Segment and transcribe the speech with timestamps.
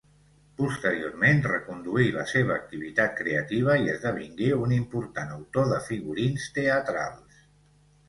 [0.61, 7.43] Posteriorment, reconduí la seva activitat creativa i esdevingué un important autor de figurins teatrals.